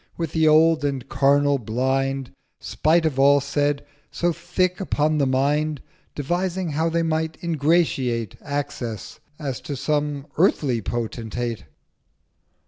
with 0.17 0.31
the 0.31 0.47
old 0.47 0.83
and 0.83 1.07
carnal 1.09 1.59
Blind, 1.59 2.31
Spite 2.59 3.05
of 3.05 3.19
all 3.19 3.39
said, 3.39 3.85
so 4.09 4.33
thick 4.33 4.79
upon 4.81 5.19
the 5.19 5.27
Mind, 5.27 5.79
Devising 6.15 6.71
how 6.71 6.89
they 6.89 7.03
might 7.03 7.37
ingratiate 7.43 8.35
Access, 8.41 9.19
as 9.37 9.61
to 9.61 9.75
some 9.75 10.25
earthly 10.39 10.81
Potentate. 10.81 11.65